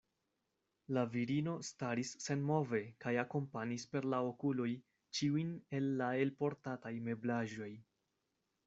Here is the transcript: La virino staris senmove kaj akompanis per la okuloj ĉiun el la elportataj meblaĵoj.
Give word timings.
La 0.97 1.01
virino 1.15 1.51
staris 1.67 2.13
senmove 2.27 2.81
kaj 3.05 3.13
akompanis 3.25 3.87
per 3.93 4.09
la 4.15 4.23
okuloj 4.33 4.69
ĉiun 5.19 5.53
el 5.83 5.95
la 6.03 6.11
elportataj 6.27 6.97
meblaĵoj. 7.13 7.73